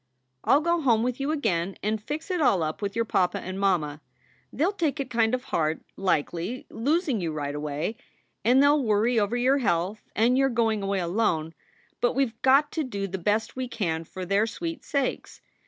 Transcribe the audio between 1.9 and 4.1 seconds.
fix it all up with your papa and mamma.